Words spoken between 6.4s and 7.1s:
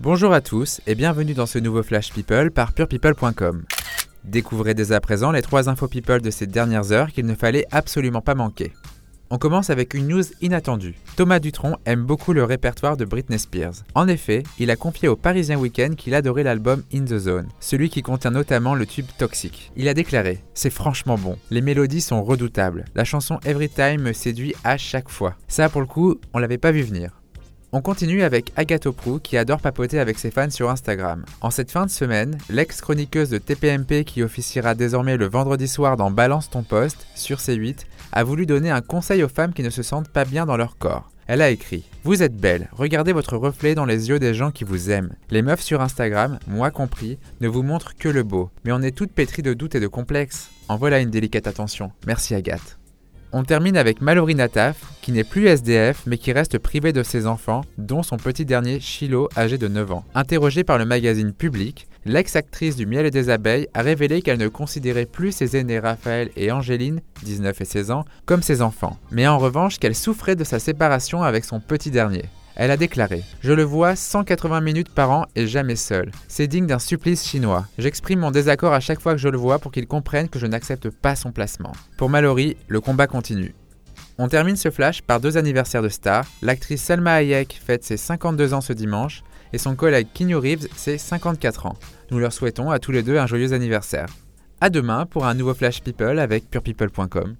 dernières